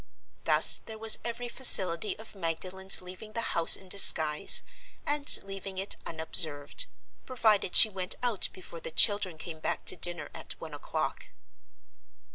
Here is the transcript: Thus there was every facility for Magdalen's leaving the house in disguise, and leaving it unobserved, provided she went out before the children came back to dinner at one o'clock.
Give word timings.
Thus 0.45 0.79
there 0.87 0.97
was 0.97 1.19
every 1.23 1.47
facility 1.47 2.15
for 2.15 2.35
Magdalen's 2.39 3.03
leaving 3.03 3.33
the 3.33 3.53
house 3.53 3.75
in 3.75 3.87
disguise, 3.87 4.63
and 5.05 5.29
leaving 5.43 5.77
it 5.77 5.95
unobserved, 6.07 6.87
provided 7.27 7.75
she 7.75 7.87
went 7.87 8.15
out 8.23 8.49
before 8.51 8.79
the 8.79 8.89
children 8.89 9.37
came 9.37 9.59
back 9.59 9.85
to 9.85 9.95
dinner 9.95 10.31
at 10.33 10.53
one 10.53 10.73
o'clock. 10.73 11.27